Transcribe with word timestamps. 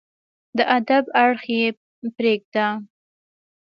د 0.57 0.59
ادب 0.77 1.05
اړخ 1.23 1.41
يې 1.55 1.65
پرېږده 2.15 2.67